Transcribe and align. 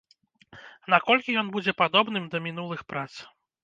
Наколькі 0.93 1.37
ён 1.43 1.53
будзе 1.59 1.77
падобным 1.85 2.23
да 2.35 2.45
мінулых 2.51 2.79
прац? 2.93 3.09